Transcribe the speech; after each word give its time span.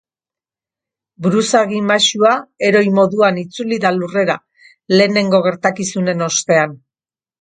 Buruzagi 1.25 1.81
maisua 1.89 2.31
heroi 2.69 2.89
moduan 3.01 3.37
itzuli 3.43 3.79
da 3.85 3.91
lurrera, 3.99 4.39
lehenengo 4.97 5.43
gertakizunen 5.49 6.29
ostean. 6.31 6.75